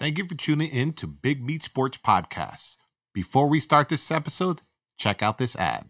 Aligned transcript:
Thank 0.00 0.16
you 0.16 0.28
for 0.28 0.36
tuning 0.36 0.70
in 0.70 0.92
to 0.92 1.08
Big 1.08 1.44
Meat 1.44 1.64
Sports 1.64 1.98
Podcast. 1.98 2.76
Before 3.12 3.48
we 3.48 3.58
start 3.58 3.88
this 3.88 4.12
episode, 4.12 4.62
check 4.96 5.24
out 5.24 5.38
this 5.38 5.56
ad. 5.56 5.86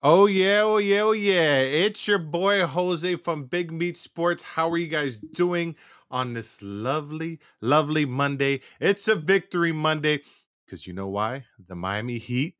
Oh 0.00 0.26
yeah, 0.26 0.60
oh 0.62 0.76
yeah, 0.76 1.00
oh 1.00 1.10
yeah. 1.10 1.58
It's 1.58 2.06
your 2.06 2.20
boy 2.20 2.64
Jose 2.64 3.16
from 3.16 3.46
Big 3.46 3.72
Meat 3.72 3.96
Sports. 3.96 4.44
How 4.44 4.70
are 4.70 4.76
you 4.76 4.86
guys 4.86 5.16
doing 5.16 5.74
on 6.08 6.34
this 6.34 6.62
lovely, 6.62 7.40
lovely 7.60 8.04
Monday? 8.04 8.60
It's 8.78 9.08
a 9.08 9.16
victory 9.16 9.72
Monday. 9.72 10.20
Because 10.64 10.86
you 10.86 10.92
know 10.92 11.08
why? 11.08 11.46
The 11.66 11.74
Miami 11.74 12.18
Heat 12.18 12.54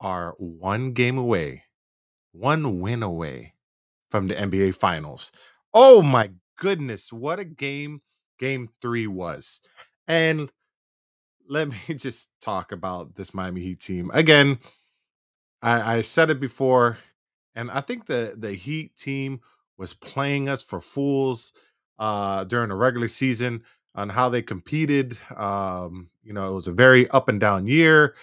are 0.00 0.36
one 0.38 0.92
game 0.92 1.18
away, 1.18 1.64
one 2.30 2.78
win 2.78 3.02
away 3.02 3.54
from 4.12 4.28
the 4.28 4.36
NBA 4.36 4.76
Finals. 4.76 5.32
Oh 5.74 6.02
my 6.02 6.30
goodness, 6.56 7.12
what 7.12 7.40
a 7.40 7.44
game 7.44 8.02
game 8.38 8.68
three 8.80 9.08
was. 9.08 9.60
And 10.08 10.50
let 11.48 11.68
me 11.68 11.76
just 11.94 12.30
talk 12.40 12.72
about 12.72 13.14
this 13.14 13.32
Miami 13.34 13.60
Heat 13.60 13.80
team. 13.80 14.10
Again, 14.12 14.58
I, 15.62 15.98
I 15.98 16.00
said 16.00 16.30
it 16.30 16.40
before, 16.40 16.98
and 17.54 17.70
I 17.70 17.82
think 17.82 18.06
the, 18.06 18.34
the 18.36 18.52
Heat 18.52 18.96
team 18.96 19.40
was 19.76 19.94
playing 19.94 20.48
us 20.48 20.62
for 20.62 20.80
fools 20.80 21.52
uh, 21.98 22.44
during 22.44 22.70
the 22.70 22.74
regular 22.74 23.08
season 23.08 23.62
on 23.94 24.08
how 24.08 24.28
they 24.28 24.42
competed. 24.42 25.18
Um, 25.36 26.10
you 26.22 26.32
know, 26.32 26.50
it 26.50 26.54
was 26.54 26.68
a 26.68 26.72
very 26.72 27.08
up 27.10 27.28
and 27.28 27.38
down 27.38 27.66
year. 27.66 28.14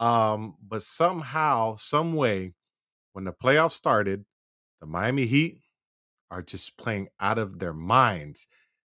Um, 0.00 0.56
but 0.66 0.82
somehow, 0.82 1.76
some 1.76 2.14
way, 2.14 2.52
when 3.12 3.24
the 3.24 3.32
playoffs 3.32 3.72
started, 3.72 4.24
the 4.80 4.86
Miami 4.86 5.26
Heat 5.26 5.60
are 6.30 6.42
just 6.42 6.76
playing 6.76 7.08
out 7.20 7.38
of 7.38 7.58
their 7.58 7.72
minds, 7.72 8.46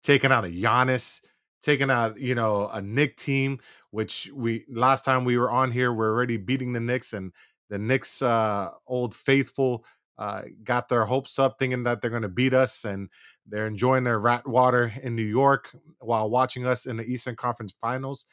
taking 0.03 0.31
out 0.31 0.45
a 0.45 0.49
Giannis, 0.49 1.23
taking 1.63 1.91
out 1.91 2.19
you 2.19 2.35
know 2.35 2.69
a 2.73 2.83
Knick 2.83 3.17
team, 3.17 3.59
which 3.91 4.31
we 4.35 4.65
last 4.69 5.05
time 5.05 5.25
we 5.25 5.39
were 5.39 5.51
on 5.51 5.71
here, 5.71 5.93
we're 5.93 6.13
already 6.13 6.37
beating 6.37 6.73
the 6.73 6.81
Knicks, 6.81 7.13
and 7.13 7.33
the 7.71 7.79
Knicks 7.79 8.23
uh, 8.23 8.71
old 8.87 9.15
faithful 9.15 9.85
uh, 10.19 10.43
got 10.63 10.89
their 10.89 11.05
hopes 11.05 11.39
up, 11.39 11.59
thinking 11.59 11.85
that 11.85 12.01
they're 12.01 12.11
going 12.11 12.23
to 12.23 12.29
beat 12.29 12.55
us, 12.55 12.85
and 12.85 13.09
they're 13.47 13.67
enjoying 13.67 14.05
their 14.05 14.19
rat 14.19 14.47
water 14.47 14.93
in 15.03 15.17
New 15.17 15.23
York 15.23 15.75
while 15.99 16.31
watching 16.31 16.67
us 16.67 16.87
in 16.87 16.97
the 16.97 17.05
Eastern 17.05 17.35
Conference 17.35 17.73
Finals. 17.73 18.27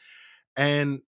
And 0.56 1.02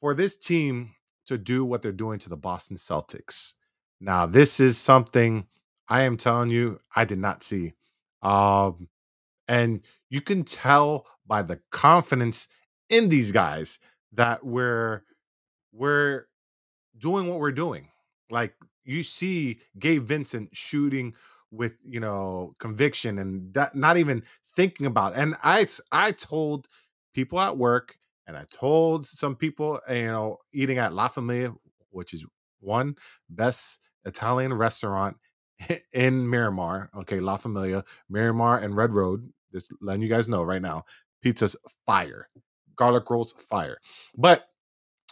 for 0.00 0.14
this 0.14 0.36
team 0.36 0.94
to 1.26 1.38
do 1.38 1.64
what 1.64 1.82
they're 1.82 1.92
doing 1.92 2.18
to 2.20 2.28
the 2.28 2.36
Boston 2.36 2.76
Celtics, 2.76 3.54
now 4.00 4.26
this 4.26 4.60
is 4.60 4.78
something 4.78 5.46
I 5.88 6.02
am 6.02 6.16
telling 6.16 6.50
you 6.50 6.80
I 6.94 7.04
did 7.04 7.18
not 7.18 7.42
see. 7.42 7.74
Um, 8.22 8.88
and 9.48 9.80
you 10.10 10.20
can 10.20 10.44
tell 10.44 11.06
by 11.26 11.42
the 11.42 11.60
confidence 11.70 12.48
in 12.88 13.08
these 13.08 13.32
guys 13.32 13.78
that 14.12 14.44
we're 14.44 15.02
we're 15.72 16.26
doing 16.96 17.28
what 17.28 17.40
we're 17.40 17.52
doing. 17.52 17.88
Like 18.30 18.54
you 18.84 19.02
see 19.02 19.60
Gabe 19.78 20.04
Vincent 20.04 20.50
shooting 20.52 21.14
with, 21.50 21.74
you 21.84 22.00
know, 22.00 22.54
conviction 22.58 23.18
and 23.18 23.52
that 23.54 23.74
not 23.74 23.96
even 23.96 24.22
thinking 24.56 24.86
about. 24.86 25.12
It. 25.12 25.18
And 25.18 25.36
I 25.42 25.66
I 25.90 26.12
told 26.12 26.68
people 27.14 27.40
at 27.40 27.56
work 27.56 27.96
and 28.26 28.36
I 28.36 28.44
told 28.50 29.06
some 29.06 29.36
people, 29.36 29.80
eh, 29.88 30.00
you 30.00 30.06
know, 30.06 30.38
eating 30.52 30.78
at 30.78 30.92
La 30.92 31.08
Familia, 31.08 31.52
which 31.90 32.14
is 32.14 32.24
one 32.60 32.96
best 33.28 33.80
Italian 34.04 34.52
restaurant 34.52 35.16
in 35.92 36.28
Miramar. 36.28 36.90
Okay, 36.96 37.20
La 37.20 37.36
Familia, 37.36 37.84
Miramar 38.08 38.58
and 38.58 38.76
Red 38.76 38.92
Road. 38.92 39.32
Just 39.52 39.72
letting 39.80 40.02
you 40.02 40.08
guys 40.08 40.28
know 40.28 40.42
right 40.42 40.62
now. 40.62 40.84
Pizza's 41.22 41.56
fire. 41.86 42.28
Garlic 42.76 43.08
rolls 43.08 43.32
fire. 43.32 43.78
But 44.16 44.48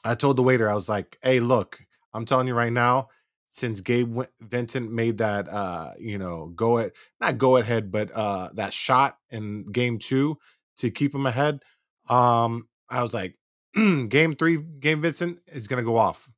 I 0.04 0.14
told 0.14 0.36
the 0.36 0.42
waiter, 0.42 0.68
I 0.68 0.74
was 0.74 0.88
like, 0.88 1.16
hey, 1.22 1.40
look, 1.40 1.78
I'm 2.12 2.24
telling 2.24 2.48
you 2.48 2.54
right 2.54 2.72
now, 2.72 3.08
since 3.48 3.80
Gabe 3.82 4.22
Vincent 4.40 4.90
made 4.90 5.18
that 5.18 5.48
uh, 5.48 5.92
you 5.98 6.18
know, 6.18 6.52
go 6.56 6.78
at 6.78 6.92
not 7.20 7.38
go 7.38 7.58
ahead, 7.58 7.92
but 7.92 8.10
uh 8.12 8.48
that 8.54 8.72
shot 8.72 9.18
in 9.30 9.70
game 9.70 9.98
two 9.98 10.38
to 10.78 10.90
keep 10.90 11.14
him 11.14 11.26
ahead. 11.26 11.60
Um, 12.08 12.68
I 12.88 13.02
was 13.02 13.14
like, 13.14 13.36
game 13.74 14.34
three, 14.34 14.56
Gabe 14.56 15.02
Vincent 15.02 15.40
is 15.46 15.68
gonna 15.68 15.82
go 15.82 15.98
off. 15.98 16.30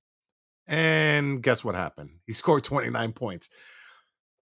And 0.66 1.42
guess 1.42 1.62
what 1.62 1.74
happened? 1.74 2.10
He 2.26 2.32
scored 2.34 2.64
29 2.64 3.12
points. 3.12 3.48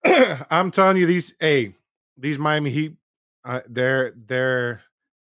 I'm 0.49 0.71
telling 0.71 0.97
you, 0.97 1.05
these 1.05 1.35
hey, 1.39 1.75
these 2.17 2.37
Miami 2.37 2.69
Heat, 2.71 2.95
uh, 3.45 3.61
they're 3.69 4.13
they're 4.15 4.81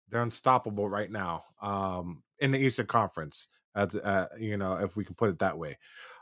they're 0.09 0.21
unstoppable 0.21 0.89
right 0.89 1.11
now. 1.11 1.45
Um, 1.61 2.23
in 2.39 2.51
the 2.51 2.59
Eastern 2.59 2.87
Conference, 2.87 3.47
as 3.75 3.95
uh, 3.95 4.27
you 4.39 4.57
know, 4.57 4.73
if 4.73 4.97
we 4.97 5.05
can 5.05 5.15
put 5.15 5.29
it 5.29 5.39
that 5.39 5.57
way. 5.57 5.77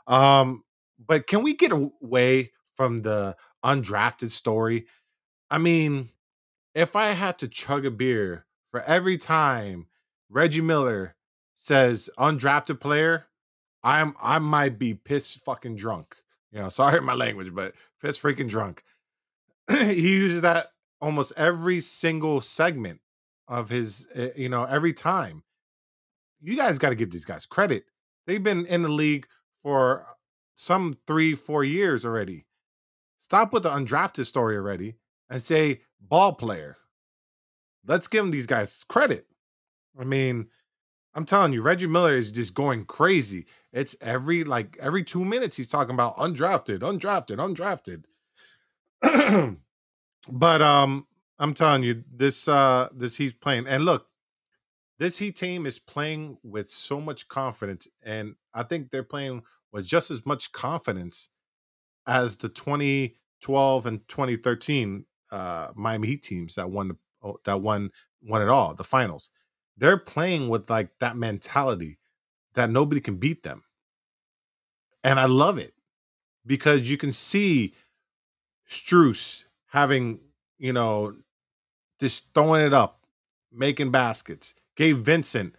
Um, 0.06 0.64
but 1.04 1.26
can 1.26 1.42
we 1.42 1.54
get 1.54 1.72
away 1.72 2.52
from 2.74 2.98
the 2.98 3.36
undrafted 3.64 4.30
story? 4.30 4.86
I 5.50 5.58
mean, 5.58 6.10
if 6.74 6.94
I 6.94 7.08
had 7.08 7.38
to 7.38 7.48
chug 7.48 7.84
a 7.86 7.90
beer 7.90 8.46
for 8.70 8.82
every 8.82 9.16
time 9.16 9.86
Reggie 10.28 10.60
Miller 10.60 11.16
says 11.54 12.10
undrafted 12.18 12.80
player, 12.80 13.26
I'm 13.82 14.14
I 14.20 14.38
might 14.38 14.78
be 14.78 14.94
pissed 14.94 15.44
fucking 15.44 15.76
drunk. 15.76 16.16
You 16.52 16.60
know, 16.60 16.68
sorry 16.68 17.00
my 17.00 17.14
language, 17.14 17.54
but 17.54 17.74
pissed 18.00 18.22
freaking 18.22 18.48
drunk. 18.48 18.82
he 19.70 20.12
uses 20.12 20.42
that 20.42 20.68
almost 21.00 21.32
every 21.36 21.80
single 21.80 22.40
segment 22.40 23.00
of 23.48 23.68
his, 23.68 24.06
eh, 24.14 24.30
you 24.36 24.48
know, 24.48 24.64
every 24.64 24.92
time. 24.92 25.42
You 26.40 26.56
guys 26.56 26.78
got 26.78 26.90
to 26.90 26.94
give 26.94 27.10
these 27.10 27.24
guys 27.24 27.44
credit. 27.44 27.84
They've 28.26 28.42
been 28.42 28.64
in 28.66 28.82
the 28.82 28.88
league 28.88 29.26
for 29.62 30.06
some 30.54 30.94
three, 31.06 31.34
four 31.34 31.64
years 31.64 32.04
already. 32.04 32.46
Stop 33.18 33.52
with 33.52 33.64
the 33.64 33.70
undrafted 33.70 34.24
story 34.24 34.56
already 34.56 34.96
and 35.28 35.42
say 35.42 35.82
ball 36.00 36.32
player. 36.32 36.78
Let's 37.86 38.08
give 38.08 38.24
them 38.24 38.30
these 38.30 38.46
guys 38.46 38.84
credit. 38.88 39.26
I 39.98 40.04
mean, 40.04 40.48
I'm 41.14 41.24
telling 41.24 41.52
you, 41.52 41.62
Reggie 41.62 41.86
Miller 41.86 42.14
is 42.14 42.30
just 42.30 42.54
going 42.54 42.84
crazy. 42.84 43.46
It's 43.72 43.96
every 44.00 44.44
like 44.44 44.76
every 44.80 45.04
two 45.04 45.24
minutes 45.24 45.56
he's 45.56 45.68
talking 45.68 45.94
about 45.94 46.16
undrafted, 46.16 46.80
undrafted, 46.80 47.38
undrafted. 47.38 48.04
but 50.30 50.62
um, 50.62 51.06
I'm 51.38 51.54
telling 51.54 51.82
you, 51.82 52.04
this 52.12 52.46
uh 52.48 52.88
this 52.94 53.16
he's 53.16 53.32
playing, 53.32 53.66
and 53.66 53.84
look, 53.84 54.06
this 54.98 55.18
Heat 55.18 55.36
team 55.36 55.66
is 55.66 55.78
playing 55.78 56.38
with 56.42 56.68
so 56.68 57.00
much 57.00 57.26
confidence, 57.26 57.88
and 58.02 58.34
I 58.52 58.62
think 58.62 58.90
they're 58.90 59.02
playing 59.02 59.42
with 59.72 59.86
just 59.86 60.10
as 60.10 60.26
much 60.26 60.52
confidence 60.52 61.30
as 62.06 62.36
the 62.36 62.48
2012 62.48 63.86
and 63.86 64.06
2013 64.08 65.06
uh, 65.32 65.68
Miami 65.74 66.08
Heat 66.08 66.22
teams 66.22 66.56
that 66.56 66.70
won 66.70 66.88
the, 66.88 67.34
that 67.44 67.62
won 67.62 67.90
won 68.22 68.42
it 68.42 68.48
all, 68.48 68.74
the 68.74 68.84
finals. 68.84 69.30
They're 69.80 69.96
playing 69.96 70.50
with 70.50 70.68
like 70.68 70.90
that 70.98 71.16
mentality 71.16 71.98
that 72.54 72.70
nobody 72.70 73.00
can 73.00 73.16
beat 73.16 73.42
them. 73.42 73.64
And 75.02 75.18
I 75.18 75.24
love 75.24 75.56
it 75.56 75.72
because 76.44 76.90
you 76.90 76.98
can 76.98 77.12
see 77.12 77.74
Strus 78.68 79.44
having, 79.68 80.20
you 80.58 80.74
know, 80.74 81.14
just 81.98 82.34
throwing 82.34 82.66
it 82.66 82.74
up, 82.74 83.06
making 83.50 83.90
baskets. 83.90 84.54
Gabe 84.76 84.98
Vincent, 84.98 85.54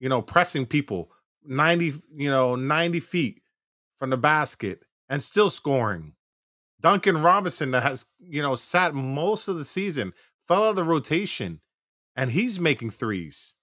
you 0.00 0.08
know, 0.08 0.22
pressing 0.22 0.64
people 0.64 1.10
90, 1.44 1.92
you 2.16 2.30
know, 2.30 2.56
90 2.56 3.00
feet 3.00 3.42
from 3.94 4.08
the 4.08 4.16
basket 4.16 4.84
and 5.10 5.22
still 5.22 5.50
scoring. 5.50 6.14
Duncan 6.80 7.20
Robinson 7.20 7.72
that 7.72 7.82
has, 7.82 8.06
you 8.18 8.40
know, 8.40 8.54
sat 8.54 8.94
most 8.94 9.48
of 9.48 9.58
the 9.58 9.64
season, 9.64 10.14
fell 10.48 10.64
out 10.64 10.70
of 10.70 10.76
the 10.76 10.84
rotation, 10.84 11.60
and 12.14 12.30
he's 12.30 12.58
making 12.58 12.90
threes. 12.90 13.54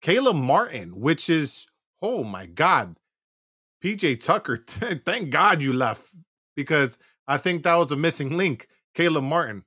Caleb 0.00 0.36
Martin, 0.36 1.00
which 1.00 1.28
is, 1.28 1.66
oh 2.00 2.22
my 2.24 2.46
God, 2.46 2.96
PJ 3.82 4.20
Tucker, 4.20 4.56
thank 4.66 5.30
God 5.30 5.62
you 5.62 5.72
left 5.72 6.14
because 6.56 6.98
I 7.26 7.36
think 7.38 7.62
that 7.62 7.74
was 7.74 7.92
a 7.92 7.96
missing 7.96 8.36
link. 8.36 8.68
Caleb 8.94 9.24
Martin, 9.24 9.64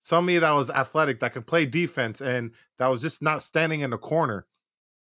somebody 0.00 0.38
that 0.38 0.52
was 0.52 0.70
athletic, 0.70 1.20
that 1.20 1.32
could 1.32 1.46
play 1.46 1.66
defense, 1.66 2.20
and 2.20 2.52
that 2.78 2.88
was 2.88 3.02
just 3.02 3.22
not 3.22 3.42
standing 3.42 3.80
in 3.80 3.90
the 3.90 3.98
corner. 3.98 4.46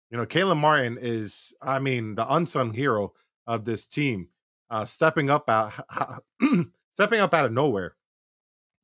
You 0.10 0.18
know, 0.18 0.26
Caleb 0.26 0.58
Martin 0.58 0.98
is, 1.00 1.54
I 1.62 1.80
mean, 1.80 2.16
the 2.16 2.32
unsung 2.34 2.74
hero 2.74 3.14
of 3.46 3.66
this 3.66 3.86
team, 3.86 4.30
uh, 4.70 4.86
stepping 4.86 5.30
up 5.30 5.50
out, 5.50 5.74
stepping 6.92 7.20
up 7.20 7.34
out 7.34 7.46
of 7.46 7.52
nowhere. 7.52 7.96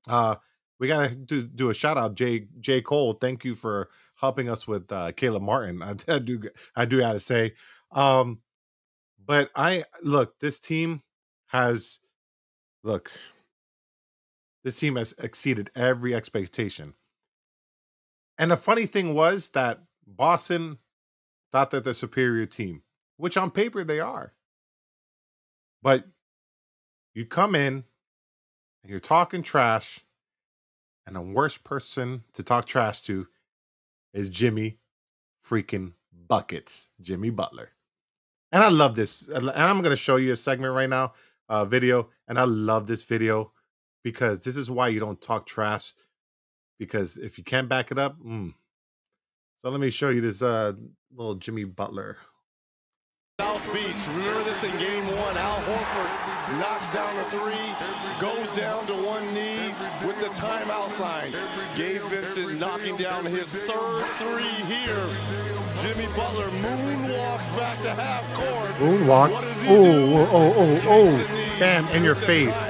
Uh, 0.07 0.35
we 0.79 0.87
gotta 0.87 1.15
do, 1.15 1.43
do 1.43 1.69
a 1.69 1.73
shout 1.73 1.97
out, 1.97 2.15
Jay 2.15 2.47
Jay 2.59 2.81
Cole. 2.81 3.13
Thank 3.13 3.45
you 3.45 3.55
for 3.55 3.89
helping 4.15 4.49
us 4.49 4.67
with 4.67 4.91
uh, 4.91 5.11
Caleb 5.13 5.43
Martin. 5.43 5.81
I, 5.81 5.95
I 6.07 6.19
do 6.19 6.41
I 6.75 6.85
do 6.85 6.99
gotta 6.99 7.19
say, 7.19 7.53
um, 7.91 8.39
but 9.23 9.49
I 9.55 9.85
look. 10.03 10.39
This 10.39 10.59
team 10.59 11.01
has 11.47 11.99
look. 12.83 13.11
This 14.63 14.79
team 14.79 14.95
has 14.95 15.13
exceeded 15.21 15.69
every 15.75 16.15
expectation. 16.15 16.95
And 18.37 18.51
the 18.51 18.57
funny 18.57 18.85
thing 18.85 19.13
was 19.13 19.49
that 19.51 19.83
Boston 20.05 20.79
thought 21.51 21.71
that 21.71 21.83
they're 21.83 21.93
superior 21.93 22.45
team, 22.45 22.81
which 23.17 23.37
on 23.37 23.51
paper 23.51 23.83
they 23.83 23.99
are. 23.99 24.33
But 25.81 26.05
you 27.13 27.25
come 27.25 27.55
in 27.55 27.85
and 28.83 28.89
you're 28.89 28.99
talking 28.99 29.41
trash, 29.41 30.01
and 31.05 31.15
the 31.15 31.21
worst 31.21 31.63
person 31.63 32.23
to 32.33 32.43
talk 32.43 32.65
trash 32.65 33.01
to 33.03 33.27
is 34.15 34.29
Jimmy 34.29 34.79
freaking 35.47 35.93
Buckets, 36.27 36.89
Jimmy 37.01 37.29
Butler. 37.29 37.71
And 38.51 38.63
I 38.63 38.69
love 38.69 38.95
this. 38.95 39.27
And 39.27 39.51
I'm 39.51 39.81
going 39.81 39.91
to 39.91 39.95
show 39.95 40.15
you 40.15 40.31
a 40.31 40.35
segment 40.35 40.73
right 40.73 40.89
now, 40.89 41.13
uh, 41.49 41.65
video. 41.65 42.09
And 42.27 42.39
I 42.39 42.45
love 42.45 42.87
this 42.87 43.03
video 43.03 43.51
because 44.03 44.39
this 44.39 44.57
is 44.57 44.71
why 44.71 44.87
you 44.87 44.99
don't 44.99 45.21
talk 45.21 45.45
trash. 45.45 45.93
Because 46.79 47.17
if 47.17 47.37
you 47.37 47.43
can't 47.43 47.69
back 47.69 47.91
it 47.91 47.99
up, 47.99 48.19
mm. 48.19 48.53
so 49.57 49.69
let 49.69 49.79
me 49.79 49.89
show 49.89 50.09
you 50.09 50.21
this 50.21 50.41
uh, 50.41 50.73
little 51.13 51.35
Jimmy 51.35 51.63
Butler 51.63 52.17
South 53.41 53.73
Beach. 53.73 54.15
Remember 54.15 54.43
this 54.43 54.63
in 54.63 54.71
game 54.79 55.05
one. 55.07 55.35
Al 55.35 55.59
Horford 55.67 56.59
knocks 56.59 56.87
down 56.93 57.13
the 57.17 57.23
three, 57.25 57.67
goes 58.21 58.55
down 58.55 58.85
to 58.85 58.93
one 58.93 59.25
knee 59.33 59.73
with 60.07 60.17
the 60.21 60.27
timeout 60.39 60.89
sign. 60.91 61.31
Gabe 61.75 62.01
Vincent 62.03 62.59
knocking 62.61 62.95
down 62.95 63.25
his 63.25 63.43
third 63.43 64.05
three 64.19 64.43
here. 64.73 65.05
Jimmy 65.81 66.07
Butler 66.15 66.47
moonwalks 66.47 67.57
back 67.57 67.77
to 67.81 67.93
half 67.93 68.23
court. 68.35 68.71
Moonwalks. 68.79 69.45
Oh, 69.67 70.29
oh, 70.31 70.53
oh, 70.55 70.81
oh. 70.85 71.57
Bam, 71.59 71.85
in 71.89 72.03
your 72.03 72.15
face. 72.15 72.67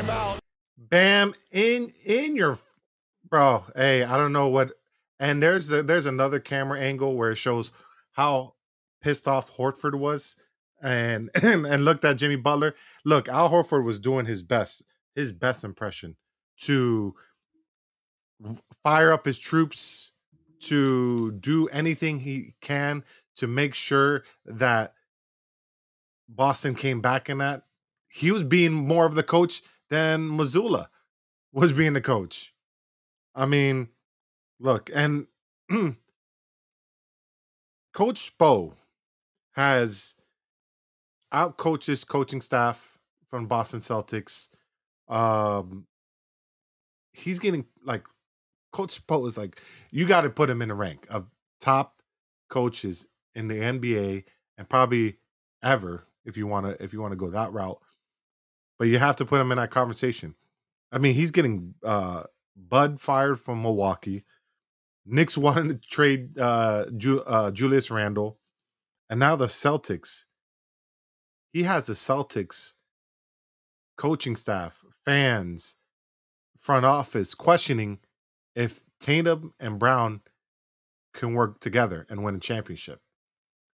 Bam, 0.77 1.35
in 1.51 1.91
in 2.05 2.35
your 2.35 2.57
bro. 3.29 3.65
Hey, 3.75 4.03
I 4.03 4.17
don't 4.17 4.33
know 4.33 4.47
what. 4.47 4.71
And 5.19 5.43
there's 5.43 5.71
a, 5.71 5.83
there's 5.83 6.07
another 6.07 6.39
camera 6.39 6.79
angle 6.79 7.15
where 7.15 7.29
it 7.29 7.35
shows 7.37 7.71
how 8.13 8.55
pissed 8.99 9.27
off 9.27 9.55
Horford 9.57 9.95
was 9.95 10.35
and 10.81 11.29
and, 11.41 11.85
looked 11.85 12.05
at 12.05 12.17
Jimmy 12.17 12.35
Butler. 12.35 12.75
Look, 13.03 13.27
Al 13.27 13.49
Horford 13.49 13.83
was 13.83 13.99
doing 13.99 14.25
his 14.25 14.43
best, 14.43 14.83
his 15.15 15.31
best 15.31 15.63
impression 15.63 16.15
to 16.61 17.15
fire 18.83 19.11
up 19.11 19.25
his 19.25 19.39
troops, 19.39 20.11
to 20.61 21.31
do 21.31 21.67
anything 21.67 22.19
he 22.19 22.55
can 22.61 23.03
to 23.35 23.47
make 23.47 23.73
sure 23.73 24.23
that 24.45 24.93
Boston 26.27 26.75
came 26.75 27.01
back 27.01 27.29
in 27.29 27.37
that. 27.37 27.63
He 28.07 28.31
was 28.31 28.43
being 28.43 28.73
more 28.73 29.05
of 29.05 29.15
the 29.15 29.23
coach 29.23 29.61
than 29.89 30.27
Mazzulla 30.29 30.87
was 31.51 31.71
being 31.71 31.93
the 31.93 32.01
coach. 32.01 32.53
I 33.35 33.45
mean, 33.45 33.89
look, 34.59 34.89
and 34.93 35.27
Coach 37.93 38.31
Spo 38.37 38.73
has 39.53 40.14
out 41.35 41.57
coaches 41.57 42.05
coaching 42.05 42.41
staff 42.41 42.97
from 43.27 43.45
Boston 43.45 43.81
Celtics. 43.81 44.47
Um, 45.09 45.85
he's 47.11 47.39
getting 47.39 47.65
like 47.83 48.03
Coach 48.71 49.05
Spo 49.05 49.27
is 49.27 49.37
like 49.37 49.61
you 49.91 50.07
got 50.07 50.21
to 50.21 50.29
put 50.29 50.49
him 50.49 50.61
in 50.61 50.69
the 50.69 50.75
rank 50.75 51.05
of 51.09 51.27
top 51.59 52.01
coaches 52.49 53.07
in 53.35 53.49
the 53.49 53.55
NBA 53.55 54.23
and 54.57 54.69
probably 54.69 55.17
ever 55.61 56.07
if 56.23 56.37
you 56.37 56.47
want 56.47 56.65
to 56.65 56.83
if 56.83 56.93
you 56.93 57.01
want 57.01 57.11
to 57.11 57.17
go 57.17 57.29
that 57.29 57.51
route. 57.51 57.79
But 58.79 58.87
you 58.87 58.97
have 58.97 59.17
to 59.17 59.25
put 59.25 59.41
him 59.41 59.51
in 59.51 59.57
that 59.57 59.71
conversation. 59.71 60.35
I 60.91 60.97
mean, 60.97 61.15
he's 61.15 61.31
getting 61.31 61.75
uh 61.83 62.23
Bud 62.55 63.01
fired 63.01 63.39
from 63.39 63.61
Milwaukee. 63.61 64.23
Knicks 65.05 65.37
wanted 65.37 65.81
to 65.81 65.87
trade 65.87 66.39
uh, 66.39 66.85
Ju- 66.95 67.21
uh, 67.21 67.51
Julius 67.51 67.91
Randle, 67.91 68.39
and 69.09 69.19
now 69.19 69.35
the 69.35 69.47
Celtics 69.47 70.25
he 71.55 71.63
has 71.63 71.85
the 71.85 71.93
Celtics 71.93 72.73
coaching 73.95 74.35
staff, 74.35 74.83
fans, 75.05 75.77
front 76.57 76.85
office 76.85 77.33
questioning 77.33 77.99
if 78.57 78.81
Tatum 78.99 79.53
and 79.57 79.79
Brown 79.79 80.19
can 81.13 81.33
work 81.33 81.61
together 81.61 82.05
and 82.09 82.25
win 82.25 82.35
a 82.35 82.39
championship. 82.39 82.99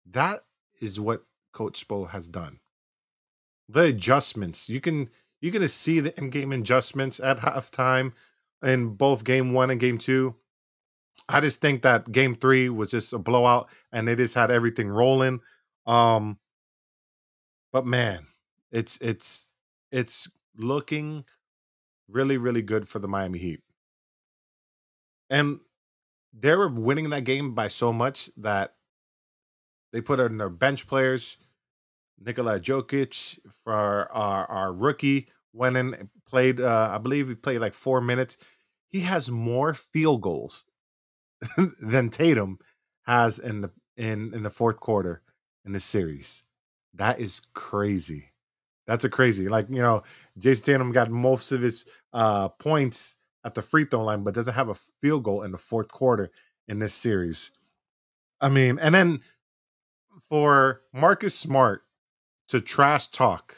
That 0.10 0.46
is 0.80 1.02
what 1.02 1.26
Coach 1.52 1.86
Spo 1.86 2.10
has 2.12 2.30
done. 2.30 2.60
The 3.68 3.82
adjustments 3.82 4.70
you 4.70 4.80
can 4.80 5.10
you're 5.42 5.52
gonna 5.52 5.68
see 5.68 6.00
the 6.00 6.18
in-game 6.18 6.54
adjustments 6.54 7.20
at 7.20 7.40
halftime 7.40 8.14
in 8.64 8.92
both 8.92 9.26
game 9.26 9.52
one 9.52 9.70
and 9.70 9.82
game 9.82 9.98
two. 9.98 10.36
I 11.28 11.42
just 11.42 11.60
think 11.60 11.82
that 11.82 12.10
game 12.10 12.36
three 12.36 12.70
was 12.70 12.92
just 12.92 13.12
a 13.12 13.20
blowout 13.20 13.68
and 13.92 14.08
they 14.08 14.16
just 14.16 14.36
had 14.36 14.50
everything 14.50 14.88
rolling. 14.88 15.42
Um, 15.86 16.38
but 17.76 17.86
man, 17.86 18.28
it's 18.72 18.98
it's 19.02 19.50
it's 19.92 20.30
looking 20.56 21.26
really 22.08 22.38
really 22.38 22.62
good 22.62 22.88
for 22.88 23.00
the 23.00 23.08
Miami 23.10 23.38
Heat. 23.38 23.64
And 25.30 25.60
they 26.32 26.56
were 26.56 26.70
winning 26.70 27.10
that 27.10 27.26
game 27.26 27.54
by 27.54 27.68
so 27.68 27.92
much 27.92 28.30
that 28.38 28.76
they 29.92 30.00
put 30.00 30.22
in 30.22 30.38
their 30.38 30.48
bench 30.48 30.88
players. 30.88 31.36
Nikola 32.18 32.62
Jovic 32.62 33.40
for 33.66 34.10
our, 34.10 34.46
our 34.46 34.72
rookie 34.72 35.28
went 35.52 35.76
in 35.76 35.96
and 35.96 36.10
played 36.26 36.62
uh, 36.62 36.92
I 36.94 36.98
believe 36.98 37.28
he 37.28 37.36
played 37.36 37.60
like 37.60 37.74
4 37.74 38.00
minutes. 38.00 38.38
He 38.88 39.02
has 39.02 39.30
more 39.30 39.74
field 39.74 40.22
goals 40.22 40.68
than 41.82 42.10
Tatum 42.10 42.58
has 43.06 43.38
in 43.38 43.60
the 43.60 43.72
in 43.98 44.34
in 44.34 44.44
the 44.44 44.50
fourth 44.50 44.80
quarter 44.80 45.24
in 45.66 45.74
the 45.74 45.82
series. 45.82 46.46
That 46.96 47.20
is 47.20 47.42
crazy. 47.54 48.32
That's 48.88 49.04
a 49.04 49.10
crazy. 49.10 49.48
Like, 49.48 49.68
you 49.70 49.82
know, 49.82 50.04
Jayson 50.40 50.64
Tatum 50.64 50.92
got 50.92 51.10
most 51.10 51.52
of 51.52 51.62
his 51.62 51.86
uh 52.14 52.50
points 52.50 53.18
at 53.44 53.54
the 53.54 53.62
free 53.62 53.86
throw 53.86 54.04
line, 54.04 54.24
but 54.24 54.34
doesn't 54.34 54.54
have 54.54 54.70
a 54.70 54.76
field 54.76 55.24
goal 55.24 55.44
in 55.44 55.52
the 55.52 55.58
fourth 55.58 55.88
quarter 55.90 56.32
in 56.68 56.80
this 56.80 56.94
series. 56.94 57.52
I 58.42 58.50
mean, 58.50 58.80
and 58.80 58.94
then 58.94 59.22
for 60.30 60.82
Marcus 60.94 61.38
Smart 61.38 61.84
to 62.50 62.62
trash 62.62 63.08
talk, 63.08 63.56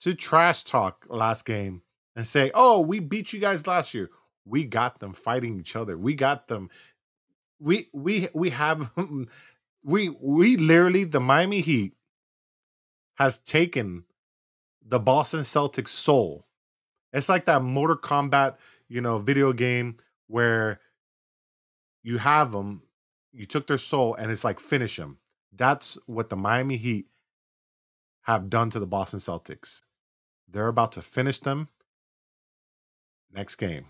to 0.00 0.14
trash 0.14 0.64
talk 0.64 1.06
last 1.08 1.44
game 1.44 1.82
and 2.16 2.26
say, 2.26 2.50
oh, 2.54 2.80
we 2.80 3.00
beat 3.00 3.32
you 3.32 3.40
guys 3.40 3.66
last 3.66 3.94
year. 3.94 4.10
We 4.44 4.64
got 4.64 5.00
them 5.00 5.12
fighting 5.12 5.58
each 5.58 5.76
other. 5.76 5.96
We 5.96 6.14
got 6.14 6.48
them. 6.48 6.70
We 7.60 7.88
we 7.92 8.28
we 8.34 8.50
have 8.50 8.90
we 9.82 10.10
we 10.20 10.56
literally 10.56 11.04
the 11.04 11.20
Miami 11.20 11.60
Heat 11.60 11.94
has 13.14 13.38
taken 13.38 14.04
the 14.84 14.98
Boston 14.98 15.40
Celtics 15.40 15.88
soul. 15.88 16.46
It's 17.12 17.28
like 17.28 17.46
that 17.46 17.62
Mortal 17.62 17.96
Kombat, 17.96 18.56
you 18.88 19.00
know, 19.00 19.18
video 19.18 19.52
game 19.52 19.96
where 20.26 20.80
you 22.02 22.18
have 22.18 22.52
them, 22.52 22.82
you 23.32 23.46
took 23.46 23.66
their 23.66 23.78
soul, 23.78 24.14
and 24.14 24.30
it's 24.30 24.44
like 24.44 24.60
finish 24.60 24.96
them. 24.96 25.18
That's 25.52 25.98
what 26.06 26.28
the 26.28 26.36
Miami 26.36 26.76
Heat 26.76 27.06
have 28.22 28.50
done 28.50 28.70
to 28.70 28.78
the 28.78 28.86
Boston 28.86 29.20
Celtics. 29.20 29.82
They're 30.48 30.68
about 30.68 30.92
to 30.92 31.02
finish 31.02 31.38
them 31.38 31.68
next 33.32 33.56
game. 33.56 33.86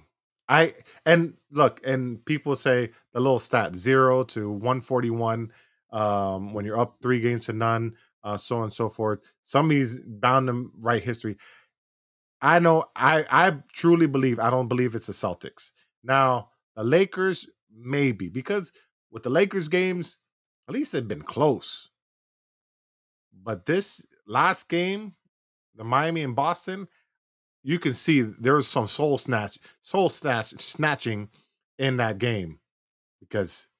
I 0.48 0.74
and 1.04 1.34
look, 1.50 1.80
and 1.84 2.24
people 2.24 2.56
say 2.56 2.90
the 3.12 3.20
little 3.20 3.38
stat 3.38 3.76
zero 3.76 4.24
to 4.24 4.48
141 4.50 5.52
um, 5.90 6.52
when 6.52 6.64
you're 6.64 6.78
up 6.78 6.96
three 7.02 7.20
games 7.20 7.46
to 7.46 7.52
none, 7.52 7.94
uh, 8.24 8.36
so 8.36 8.58
on 8.58 8.64
and 8.64 8.72
so 8.72 8.88
forth. 8.88 9.20
Somebody's 9.42 10.00
bound 10.00 10.48
to 10.48 10.70
write 10.78 11.04
history. 11.04 11.36
I 12.40 12.58
know. 12.58 12.84
I 12.94 13.24
I 13.30 13.58
truly 13.72 14.06
believe. 14.06 14.38
I 14.38 14.50
don't 14.50 14.68
believe 14.68 14.94
it's 14.94 15.06
the 15.06 15.12
Celtics. 15.12 15.72
Now 16.02 16.50
the 16.76 16.84
Lakers 16.84 17.48
maybe 17.74 18.28
because 18.28 18.72
with 19.10 19.22
the 19.22 19.30
Lakers 19.30 19.68
games, 19.68 20.18
at 20.68 20.74
least 20.74 20.92
they've 20.92 21.06
been 21.06 21.22
close. 21.22 21.90
But 23.32 23.66
this 23.66 24.04
last 24.26 24.68
game, 24.68 25.14
the 25.74 25.84
Miami 25.84 26.22
and 26.22 26.36
Boston, 26.36 26.88
you 27.62 27.78
can 27.78 27.94
see 27.94 28.20
there 28.22 28.54
was 28.54 28.68
some 28.68 28.86
soul 28.86 29.18
snatch, 29.18 29.58
soul 29.80 30.10
snatch 30.10 30.58
snatching 30.60 31.28
in 31.78 31.96
that 31.96 32.18
game 32.18 32.60
because 33.20 33.70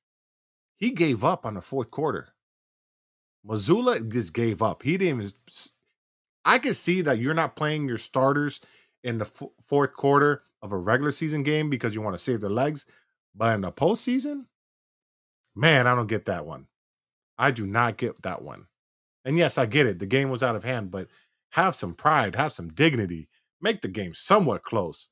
he 0.78 0.92
gave 0.92 1.24
up 1.24 1.44
on 1.46 1.54
the 1.54 1.62
fourth 1.62 1.90
quarter. 1.90 2.30
Mazzulla 3.46 4.08
just 4.10 4.32
gave 4.34 4.62
up. 4.62 4.82
He 4.82 4.96
didn't 4.96 5.20
even. 5.22 5.32
I 6.44 6.58
could 6.58 6.76
see 6.76 7.00
that 7.02 7.18
you're 7.18 7.34
not 7.34 7.56
playing 7.56 7.88
your 7.88 7.98
starters 7.98 8.60
in 9.04 9.18
the 9.18 9.26
f- 9.26 9.42
fourth 9.60 9.94
quarter 9.94 10.44
of 10.62 10.72
a 10.72 10.78
regular 10.78 11.12
season 11.12 11.42
game 11.42 11.70
because 11.70 11.94
you 11.94 12.02
want 12.02 12.14
to 12.16 12.22
save 12.22 12.40
their 12.40 12.50
legs, 12.50 12.86
but 13.34 13.54
in 13.54 13.60
the 13.62 13.72
postseason, 13.72 14.46
man, 15.54 15.86
I 15.86 15.94
don't 15.94 16.06
get 16.08 16.24
that 16.26 16.46
one. 16.46 16.68
I 17.38 17.50
do 17.52 17.66
not 17.66 17.98
get 17.98 18.22
that 18.22 18.42
one. 18.42 18.66
And 19.24 19.38
yes, 19.38 19.58
I 19.58 19.66
get 19.66 19.86
it. 19.86 20.00
The 20.00 20.06
game 20.06 20.30
was 20.30 20.42
out 20.42 20.56
of 20.56 20.64
hand, 20.64 20.90
but 20.90 21.08
have 21.52 21.74
some 21.74 21.94
pride, 21.94 22.36
have 22.36 22.52
some 22.54 22.70
dignity, 22.70 23.28
make 23.60 23.82
the 23.82 23.88
game 23.88 24.14
somewhat 24.14 24.62
close. 24.64 25.10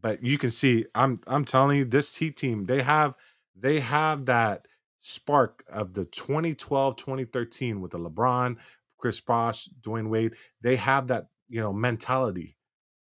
but 0.00 0.22
you 0.22 0.38
can 0.38 0.50
see 0.50 0.86
I'm 0.94 1.18
I'm 1.26 1.44
telling 1.44 1.78
you 1.78 1.84
this 1.84 2.16
Heat 2.16 2.36
team 2.36 2.64
they 2.66 2.82
have 2.82 3.16
they 3.58 3.80
have 3.80 4.26
that 4.26 4.66
spark 4.98 5.64
of 5.68 5.94
the 5.94 6.04
2012 6.04 6.96
2013 6.96 7.80
with 7.80 7.92
the 7.92 7.98
LeBron, 7.98 8.56
Chris 8.98 9.20
Bosh, 9.20 9.68
Dwyane 9.80 10.08
Wade. 10.08 10.32
They 10.60 10.76
have 10.76 11.08
that 11.08 11.28
you 11.48 11.60
know 11.60 11.72
mentality 11.72 12.56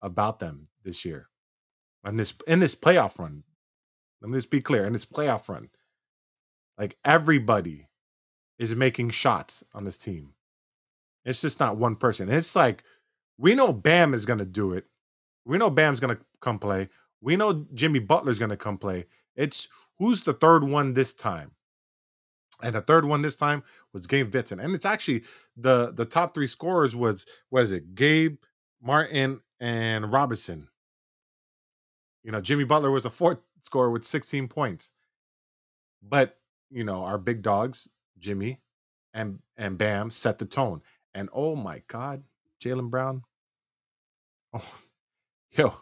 about 0.01 0.39
them 0.39 0.67
this 0.83 1.05
year, 1.05 1.29
and 2.03 2.19
this 2.19 2.33
in 2.47 2.59
this 2.59 2.75
playoff 2.75 3.19
run. 3.19 3.43
Let 4.21 4.29
me 4.29 4.37
just 4.37 4.51
be 4.51 4.61
clear 4.61 4.85
in 4.85 4.93
this 4.93 5.05
playoff 5.05 5.47
run, 5.49 5.69
like 6.77 6.97
everybody 7.05 7.87
is 8.57 8.75
making 8.75 9.11
shots 9.11 9.63
on 9.73 9.85
this 9.85 9.97
team. 9.97 10.33
It's 11.25 11.41
just 11.41 11.59
not 11.59 11.77
one 11.77 11.95
person. 11.95 12.29
It's 12.29 12.55
like 12.55 12.83
we 13.37 13.55
know 13.55 13.71
Bam 13.71 14.13
is 14.13 14.25
going 14.25 14.39
to 14.39 14.45
do 14.45 14.73
it. 14.73 14.85
We 15.45 15.57
know 15.57 15.69
Bam's 15.69 15.99
going 15.99 16.15
to 16.15 16.21
come 16.41 16.59
play. 16.59 16.89
We 17.21 17.35
know 17.35 17.65
Jimmy 17.73 17.99
Butler's 17.99 18.39
going 18.39 18.51
to 18.51 18.57
come 18.57 18.77
play. 18.77 19.05
It's 19.39 19.69
who's 19.97 20.23
the 20.23 20.33
third 20.33 20.65
one 20.65 20.93
this 20.93 21.13
time? 21.13 21.51
And 22.61 22.75
the 22.75 22.81
third 22.81 23.05
one 23.05 23.21
this 23.21 23.37
time 23.37 23.63
was 23.93 24.05
Gabe 24.05 24.29
Vincent. 24.29 24.59
And 24.59 24.75
it's 24.75 24.85
actually 24.85 25.23
the 25.55 25.91
the 25.93 26.03
top 26.03 26.35
three 26.35 26.45
scorers 26.45 26.93
was 26.93 27.25
what 27.49 27.63
is 27.63 27.71
it? 27.71 27.95
Gabe, 27.95 28.35
Martin, 28.83 29.39
and 29.59 30.11
Robinson. 30.11 30.67
You 32.21 32.33
know, 32.33 32.41
Jimmy 32.41 32.65
Butler 32.65 32.91
was 32.91 33.05
a 33.05 33.09
fourth 33.09 33.39
scorer 33.61 33.89
with 33.89 34.03
16 34.03 34.49
points. 34.49 34.91
But, 36.03 36.37
you 36.69 36.83
know, 36.83 37.05
our 37.05 37.17
big 37.17 37.41
dogs, 37.41 37.87
Jimmy 38.19 38.59
and 39.13 39.39
and 39.55 39.77
Bam, 39.77 40.11
set 40.11 40.37
the 40.39 40.45
tone. 40.45 40.81
And 41.15 41.29
oh 41.31 41.55
my 41.55 41.81
God, 41.87 42.23
Jaylen 42.61 42.89
Brown. 42.89 43.23
Oh, 44.51 44.75
yo, 45.51 45.75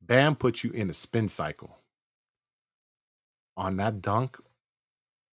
Bam 0.00 0.34
put 0.34 0.64
you 0.64 0.70
in 0.70 0.88
a 0.88 0.94
spin 0.94 1.28
cycle 1.28 1.79
on 3.60 3.76
that 3.76 4.00
dunk. 4.00 4.38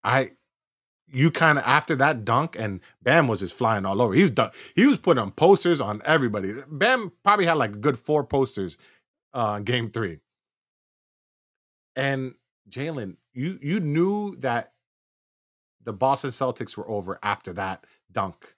I 0.04 0.32
you 1.08 1.32
kind 1.32 1.58
of 1.58 1.64
after 1.66 1.96
that 1.96 2.26
dunk 2.26 2.58
and 2.60 2.82
Bam 3.02 3.28
was 3.28 3.40
just 3.40 3.56
flying 3.56 3.86
all 3.86 4.02
over. 4.02 4.14
He 4.14 4.24
was 4.24 4.32
done, 4.32 4.52
he 4.76 4.86
was 4.86 5.00
putting 5.00 5.22
on 5.22 5.32
posters 5.32 5.80
on 5.80 6.02
everybody. 6.06 6.54
Bam 6.70 7.14
probably 7.24 7.46
had 7.46 7.54
like 7.54 7.72
a 7.72 7.78
good 7.78 7.98
four 7.98 8.24
posters 8.26 8.78
uh 9.34 9.60
game 9.60 9.90
three. 9.90 10.20
And 11.96 12.36
Jaylen, 12.70 13.16
you 13.34 13.58
you 13.62 13.80
knew 13.80 14.36
that 14.38 14.74
the 15.84 15.94
Boston 15.94 16.32
Celtics 16.32 16.76
were 16.76 16.90
over 16.90 17.18
after 17.24 17.54
that 17.54 17.86
dunk, 18.12 18.56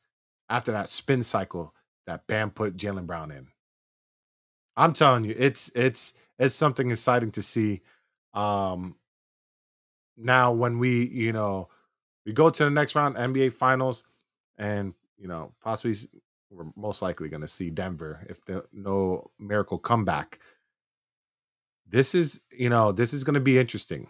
after 0.50 0.72
that 0.72 0.90
spin 0.90 1.22
cycle 1.22 1.76
that 2.08 2.26
Bam 2.26 2.50
put 2.50 2.76
Jaylen 2.76 3.06
Brown 3.06 3.30
in. 3.30 3.48
I'm 4.76 4.94
telling 4.94 5.26
you, 5.26 5.36
it's 5.38 5.72
it's 5.76 6.14
it's 6.40 6.56
something 6.56 6.90
exciting 6.90 7.32
to 7.34 7.44
see. 7.44 7.82
Um 8.34 8.96
now 10.20 10.52
when 10.52 10.80
we, 10.80 11.08
you 11.08 11.32
know, 11.32 11.70
we 12.26 12.34
go 12.34 12.50
to 12.50 12.64
the 12.64 12.70
next 12.70 12.96
round, 12.96 13.16
NBA 13.16 13.54
finals, 13.54 14.04
and 14.58 14.94
you 15.18 15.28
know, 15.28 15.54
possibly 15.62 15.96
we're 16.52 16.66
most 16.76 17.02
likely 17.02 17.30
gonna 17.30 17.48
see 17.48 17.70
Denver 17.70 18.26
if 18.30 18.44
the 18.46 18.66
no 18.72 19.32
miracle 19.40 19.78
comeback. 19.78 20.40
This 21.88 22.14
is, 22.14 22.42
you 22.52 22.70
know, 22.70 22.92
this 22.92 23.14
is 23.14 23.24
gonna 23.24 23.40
be 23.40 23.58
interesting. 23.58 24.08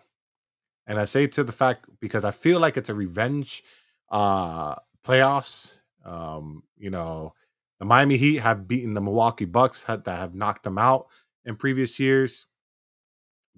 And 0.88 1.00
I 1.00 1.06
say 1.06 1.28
to 1.28 1.44
the 1.44 1.52
fact 1.52 1.86
because 2.00 2.26
I 2.26 2.32
feel 2.32 2.60
like 2.60 2.78
it's 2.78 2.90
a 2.90 2.96
revenge 2.96 3.64
uh 4.10 4.76
playoffs. 5.06 5.80
Um, 6.04 6.64
you 6.78 6.90
know, 6.90 7.34
the 7.80 7.86
Miami 7.86 8.18
Heat 8.18 8.38
have 8.38 8.68
beaten 8.68 8.94
the 8.94 9.02
Milwaukee 9.02 9.46
Bucks 9.46 9.84
that 9.84 10.06
have 10.06 10.36
knocked 10.36 10.64
them 10.64 10.78
out 10.78 11.08
in 11.46 11.56
previous 11.56 12.00
years. 12.00 12.48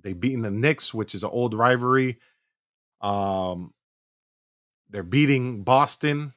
They've 0.01 0.19
beaten 0.19 0.41
the 0.41 0.51
Knicks, 0.51 0.93
which 0.93 1.13
is 1.13 1.23
an 1.23 1.29
old 1.31 1.53
rivalry. 1.53 2.19
Um, 3.01 3.73
they're 4.89 5.03
beating 5.03 5.63
Boston, 5.63 6.33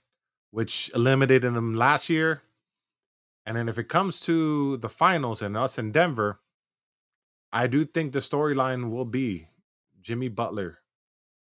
which 0.51 0.91
eliminated 0.95 1.55
them 1.55 1.75
last 1.75 2.09
year. 2.09 2.43
And 3.47 3.57
then 3.57 3.69
if 3.69 3.79
it 3.79 3.89
comes 3.89 4.21
to 4.21 4.79
the 4.79 4.89
finals 4.89 5.43
and 5.43 5.57
us 5.57 5.79
in 5.79 5.93
Denver, 5.93 6.41
I 7.53 7.67
do 7.67 7.85
think 7.85 8.13
the 8.13 8.21
storyline 8.21 8.91
will 8.91 9.05
be 9.05 9.49
Jimmy 10.01 10.29
Butler 10.29 10.79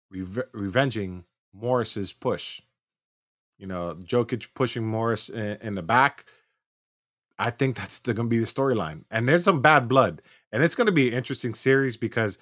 revenging 0.09 1.25
Morris's 1.53 2.13
push. 2.13 2.61
You 3.57 3.67
know, 3.67 3.95
Jokic 3.95 4.53
pushing 4.53 4.85
Morris 4.85 5.29
in, 5.29 5.57
in 5.61 5.75
the 5.75 5.83
back. 5.83 6.25
I 7.37 7.49
think 7.49 7.75
that's 7.75 7.99
going 7.99 8.15
to 8.17 8.23
be 8.23 8.39
the 8.39 8.45
storyline. 8.45 9.03
And 9.11 9.27
there's 9.27 9.43
some 9.43 9.61
bad 9.61 9.87
blood. 9.87 10.21
And 10.51 10.63
it's 10.63 10.75
going 10.75 10.87
to 10.87 10.93
be 10.93 11.09
an 11.09 11.13
interesting 11.13 11.53
series 11.53 11.97
because, 11.97 12.37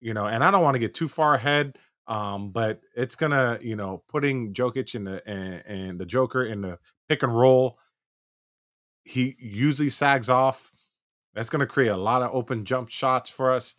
you 0.00 0.14
know, 0.14 0.26
and 0.26 0.42
I 0.44 0.50
don't 0.50 0.62
want 0.62 0.74
to 0.76 0.80
get 0.80 0.94
too 0.94 1.08
far 1.08 1.34
ahead, 1.34 1.78
um, 2.10 2.50
but 2.50 2.80
it's 2.94 3.16
to, 3.30 3.58
you 3.62 3.76
know, 3.76 4.02
putting 4.08 4.52
Jokic 4.52 4.94
in 4.94 5.04
the 5.04 5.26
and, 5.26 5.62
and 5.66 5.98
the 6.00 6.06
Joker 6.06 6.44
in 6.44 6.60
the 6.60 6.78
pick 7.08 7.22
and 7.22 7.34
roll. 7.34 7.78
He 9.04 9.36
usually 9.38 9.88
sags 9.88 10.28
off. 10.28 10.70
That's 11.34 11.48
to 11.60 11.66
create 11.66 11.88
a 11.88 11.96
lot 11.96 12.22
of 12.22 12.34
open 12.34 12.66
jump 12.66 12.90
shots 12.90 13.30
for 13.30 13.50
us. 13.50 13.76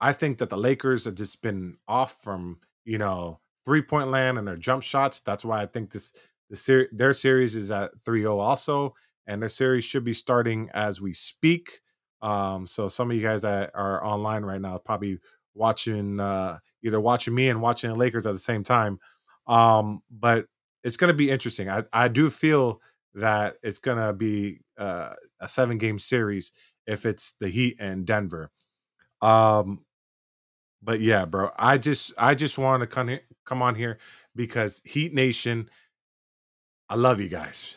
I 0.00 0.12
think 0.12 0.38
that 0.38 0.50
the 0.50 0.58
Lakers 0.58 1.04
have 1.04 1.14
just 1.14 1.40
been 1.40 1.76
off 1.86 2.20
from 2.20 2.58
you 2.86 2.96
know, 2.96 3.40
three 3.66 3.82
point 3.82 4.10
land 4.10 4.38
and 4.38 4.48
their 4.48 4.56
jump 4.56 4.82
shots. 4.82 5.20
That's 5.20 5.44
why 5.44 5.60
I 5.60 5.66
think 5.66 5.90
this 5.92 6.12
the 6.48 6.56
ser- 6.56 6.88
their 6.92 7.12
series 7.12 7.54
is 7.56 7.70
at 7.70 7.90
3-0 8.06 8.38
also, 8.38 8.94
and 9.26 9.42
their 9.42 9.50
series 9.50 9.84
should 9.84 10.04
be 10.04 10.14
starting 10.14 10.70
as 10.72 11.00
we 11.00 11.12
speak. 11.12 11.80
Um, 12.22 12.66
so 12.66 12.88
some 12.88 13.10
of 13.10 13.16
you 13.16 13.22
guys 13.22 13.42
that 13.42 13.72
are 13.74 14.02
online 14.02 14.44
right 14.44 14.60
now 14.60 14.78
probably 14.78 15.18
watching 15.54 16.20
uh 16.20 16.58
either 16.86 17.00
watching 17.00 17.34
me 17.34 17.48
and 17.48 17.60
watching 17.60 17.90
the 17.90 17.96
Lakers 17.96 18.26
at 18.26 18.32
the 18.32 18.38
same 18.38 18.62
time. 18.62 18.98
Um, 19.46 20.02
but 20.10 20.46
it's 20.84 20.96
gonna 20.96 21.14
be 21.14 21.30
interesting. 21.30 21.68
I, 21.68 21.84
I 21.92 22.08
do 22.08 22.30
feel 22.30 22.80
that 23.14 23.56
it's 23.62 23.78
gonna 23.78 24.12
be 24.12 24.60
uh, 24.78 25.14
a 25.40 25.48
seven 25.48 25.78
game 25.78 25.98
series 25.98 26.52
if 26.86 27.04
it's 27.04 27.34
the 27.40 27.48
Heat 27.48 27.76
and 27.80 28.06
Denver. 28.06 28.50
Um, 29.20 29.80
but 30.82 31.00
yeah, 31.00 31.24
bro, 31.24 31.50
I 31.58 31.78
just 31.78 32.12
I 32.16 32.34
just 32.34 32.58
want 32.58 32.82
to 32.82 32.86
come 32.86 33.18
come 33.44 33.62
on 33.62 33.74
here 33.74 33.98
because 34.34 34.82
Heat 34.84 35.12
Nation, 35.12 35.68
I 36.88 36.94
love 36.94 37.20
you 37.20 37.28
guys, 37.28 37.76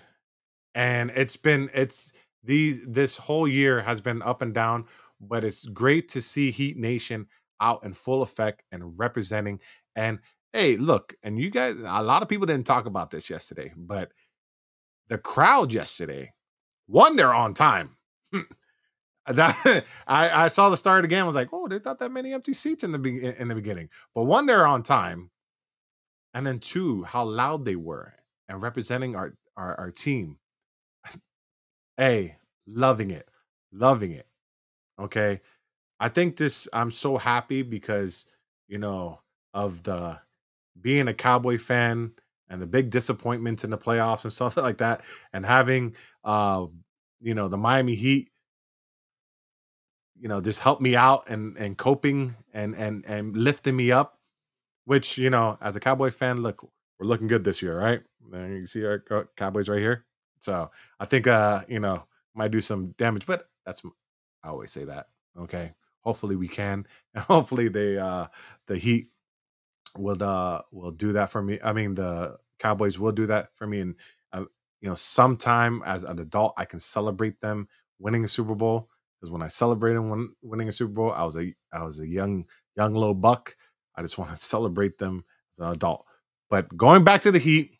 and 0.75 1.09
it's 1.15 1.37
been 1.37 1.69
it's 1.73 2.11
these 2.43 2.81
this 2.85 3.17
whole 3.17 3.47
year 3.47 3.81
has 3.81 4.01
been 4.01 4.21
up 4.21 4.41
and 4.41 4.53
down, 4.53 4.85
but 5.19 5.43
it's 5.43 5.65
great 5.65 6.07
to 6.09 6.21
see 6.21 6.51
Heat 6.51 6.77
Nation 6.77 7.27
out 7.61 7.83
in 7.83 7.93
full 7.93 8.21
effect 8.21 8.63
and 8.71 8.97
representing. 8.97 9.59
And 9.95 10.19
hey, 10.53 10.77
look, 10.77 11.15
and 11.23 11.39
you 11.39 11.49
guys, 11.49 11.75
a 11.77 12.03
lot 12.03 12.21
of 12.21 12.29
people 12.29 12.47
didn't 12.47 12.67
talk 12.67 12.85
about 12.85 13.11
this 13.11 13.29
yesterday, 13.29 13.71
but 13.75 14.11
the 15.09 15.17
crowd 15.17 15.73
yesterday, 15.73 16.33
one, 16.87 17.15
they're 17.15 17.33
on 17.33 17.53
time. 17.53 17.97
Hmm. 18.33 18.41
Uh, 19.25 19.33
that 19.33 19.85
I, 20.07 20.45
I 20.45 20.47
saw 20.47 20.69
the 20.69 20.77
start 20.77 21.05
again. 21.05 21.23
I 21.23 21.27
was 21.27 21.35
like, 21.35 21.49
oh, 21.51 21.67
there's 21.67 21.85
not 21.85 21.99
that 21.99 22.11
many 22.11 22.33
empty 22.33 22.53
seats 22.53 22.83
in 22.83 22.91
the 22.91 22.99
be- 22.99 23.23
in 23.23 23.47
the 23.47 23.55
beginning. 23.55 23.89
But 24.15 24.23
one, 24.23 24.45
they're 24.45 24.67
on 24.67 24.83
time, 24.83 25.29
and 26.33 26.45
then 26.45 26.59
two, 26.59 27.03
how 27.03 27.25
loud 27.25 27.65
they 27.65 27.75
were 27.75 28.13
and 28.47 28.61
representing 28.61 29.15
our 29.15 29.35
our, 29.57 29.79
our 29.79 29.91
team. 29.91 30.37
hey, 31.97 32.37
loving 32.67 33.11
it, 33.11 33.27
loving 33.71 34.11
it. 34.11 34.27
Okay, 34.99 35.41
I 35.99 36.09
think 36.09 36.37
this. 36.37 36.67
I'm 36.73 36.91
so 36.91 37.17
happy 37.17 37.61
because 37.61 38.25
you 38.67 38.77
know 38.77 39.19
of 39.53 39.83
the 39.83 40.19
being 40.79 41.07
a 41.07 41.13
Cowboy 41.13 41.57
fan 41.57 42.13
and 42.49 42.61
the 42.61 42.67
big 42.67 42.89
disappointments 42.89 43.63
in 43.63 43.69
the 43.69 43.77
playoffs 43.77 44.23
and 44.23 44.33
stuff 44.39 44.57
like 44.57 44.77
that, 44.79 45.01
and 45.33 45.45
having 45.45 45.95
uh 46.23 46.65
you 47.19 47.33
know 47.33 47.47
the 47.47 47.57
Miami 47.57 47.95
Heat 47.95 48.31
you 50.19 50.27
know 50.27 50.41
just 50.41 50.59
help 50.59 50.81
me 50.81 50.95
out 50.95 51.29
and 51.29 51.57
and 51.57 51.77
coping 51.77 52.35
and 52.53 52.75
and 52.75 53.05
and 53.07 53.35
lifting 53.35 53.75
me 53.75 53.91
up 53.91 54.19
which 54.85 55.17
you 55.17 55.29
know 55.29 55.57
as 55.61 55.75
a 55.75 55.79
cowboy 55.79 56.11
fan 56.11 56.41
look 56.41 56.61
we're 56.99 57.07
looking 57.07 57.27
good 57.27 57.43
this 57.43 57.61
year 57.61 57.77
right 57.79 58.01
and 58.33 58.51
you 58.51 58.57
can 58.59 58.67
see 58.67 58.83
our 58.85 59.03
cowboys 59.37 59.69
right 59.69 59.79
here 59.79 60.05
so 60.39 60.69
i 60.99 61.05
think 61.05 61.25
uh 61.25 61.61
you 61.67 61.79
know 61.79 62.03
might 62.35 62.51
do 62.51 62.59
some 62.59 62.87
damage 62.97 63.25
but 63.25 63.49
that's 63.65 63.81
i 64.43 64.49
always 64.49 64.71
say 64.71 64.83
that 64.83 65.07
okay 65.39 65.71
hopefully 66.01 66.35
we 66.35 66.47
can 66.47 66.85
and 67.13 67.23
hopefully 67.25 67.67
they 67.69 67.97
uh 67.97 68.27
the 68.67 68.77
heat 68.77 69.09
will 69.97 70.21
uh 70.23 70.61
will 70.71 70.91
do 70.91 71.13
that 71.13 71.29
for 71.29 71.41
me 71.41 71.59
i 71.63 71.73
mean 71.73 71.95
the 71.95 72.37
cowboys 72.59 72.99
will 72.99 73.11
do 73.11 73.25
that 73.25 73.49
for 73.55 73.65
me 73.65 73.79
and 73.79 73.95
uh, 74.33 74.43
you 74.81 74.89
know 74.89 74.95
sometime 74.95 75.81
as 75.85 76.03
an 76.03 76.19
adult 76.19 76.53
i 76.57 76.65
can 76.65 76.79
celebrate 76.79 77.39
them 77.41 77.67
winning 77.99 78.23
a 78.23 78.27
super 78.27 78.55
bowl 78.55 78.89
because 79.19 79.31
when 79.31 79.41
I 79.41 79.47
celebrated 79.47 79.99
win, 79.99 80.29
winning 80.41 80.69
a 80.69 80.71
Super 80.71 80.93
Bowl, 80.93 81.11
I 81.11 81.23
was 81.23 81.35
a 81.35 81.53
I 81.73 81.83
was 81.83 81.99
a 81.99 82.07
young 82.07 82.45
young 82.75 82.93
little 82.93 83.13
buck. 83.13 83.55
I 83.95 84.01
just 84.01 84.17
want 84.17 84.31
to 84.31 84.37
celebrate 84.45 84.97
them 84.97 85.25
as 85.51 85.59
an 85.59 85.71
adult. 85.71 86.05
But 86.49 86.75
going 86.75 87.03
back 87.03 87.21
to 87.21 87.31
the 87.31 87.39
Heat, 87.39 87.77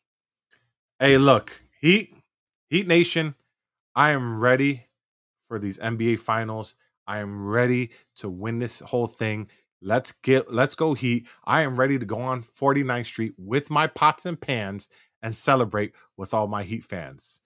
hey, 1.00 1.18
look, 1.18 1.62
Heat, 1.82 2.14
Heat 2.70 2.88
Nation, 2.88 3.36
I 3.96 4.12
am 4.12 4.40
ready 4.40 4.88
for 5.48 5.58
these 5.58 5.80
NBA 5.80 6.20
Finals. 6.20 6.76
I 7.10 7.20
am 7.20 7.48
ready 7.48 7.90
to 8.18 8.30
win 8.30 8.60
this 8.60 8.82
whole 8.82 9.08
thing. 9.08 9.50
Let's 9.82 10.12
get 10.12 10.54
let's 10.54 10.76
go 10.76 10.94
Heat. 10.94 11.28
I 11.44 11.62
am 11.62 11.76
ready 11.76 11.98
to 11.98 12.06
go 12.06 12.20
on 12.20 12.44
49th 12.44 13.06
Street 13.08 13.34
with 13.38 13.72
my 13.72 13.88
pots 13.88 14.28
and 14.28 14.40
pans 14.40 14.90
and 15.24 15.34
celebrate 15.34 15.94
with 16.18 16.36
all 16.36 16.48
my 16.48 16.64
Heat 16.64 16.84
fans. 16.84 17.42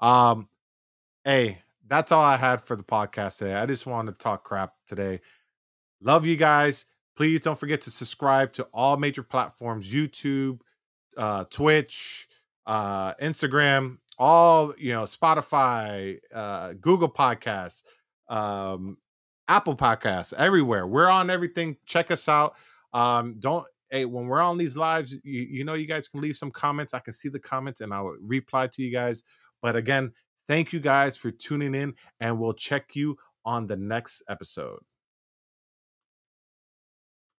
Um 0.00 0.48
hey, 1.24 1.62
that's 1.88 2.12
all 2.12 2.22
I 2.22 2.36
had 2.36 2.60
for 2.60 2.76
the 2.76 2.82
podcast 2.82 3.38
today. 3.38 3.54
I 3.54 3.64
just 3.64 3.86
wanted 3.86 4.12
to 4.12 4.18
talk 4.18 4.44
crap 4.44 4.74
today. 4.86 5.20
Love 6.02 6.26
you 6.26 6.36
guys. 6.36 6.84
Please 7.16 7.40
don't 7.40 7.58
forget 7.58 7.80
to 7.82 7.90
subscribe 7.90 8.52
to 8.52 8.64
all 8.74 8.98
major 8.98 9.22
platforms 9.22 9.90
YouTube, 9.90 10.60
uh, 11.16 11.44
Twitch, 11.44 12.28
uh, 12.66 13.14
Instagram, 13.14 13.96
all, 14.18 14.74
you 14.76 14.92
know, 14.92 15.04
Spotify, 15.04 16.18
uh, 16.34 16.74
Google 16.74 17.08
Podcasts, 17.08 17.82
um, 18.28 18.98
Apple 19.48 19.76
Podcasts, 19.76 20.34
everywhere. 20.34 20.86
We're 20.86 21.08
on 21.08 21.30
everything. 21.30 21.76
Check 21.86 22.10
us 22.10 22.28
out. 22.28 22.56
Um, 22.92 23.36
don't, 23.38 23.66
hey, 23.90 24.04
when 24.04 24.26
we're 24.26 24.40
on 24.40 24.58
these 24.58 24.76
lives, 24.76 25.12
you, 25.22 25.42
you 25.42 25.64
know, 25.64 25.74
you 25.74 25.86
guys 25.86 26.08
can 26.08 26.20
leave 26.20 26.36
some 26.36 26.50
comments. 26.50 26.94
I 26.94 26.98
can 26.98 27.12
see 27.12 27.28
the 27.28 27.38
comments 27.38 27.80
and 27.80 27.92
I'll 27.92 28.16
reply 28.20 28.66
to 28.68 28.82
you 28.82 28.92
guys. 28.92 29.22
But 29.62 29.76
again, 29.76 30.12
thank 30.46 30.72
you 30.72 30.80
guys 30.80 31.16
for 31.16 31.30
tuning 31.30 31.74
in 31.74 31.94
and 32.20 32.38
we'll 32.38 32.54
check 32.54 32.96
you 32.96 33.16
on 33.44 33.66
the 33.66 33.76
next 33.76 34.22
episode. 34.28 34.80